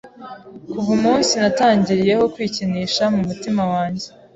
Kuva 0.69 0.89
umunsi 0.97 1.31
natangiriyeho 1.41 2.23
kwikinisha 2.33 3.03
mu 3.13 3.21
mutima 3.27 3.63
wange 3.71 4.07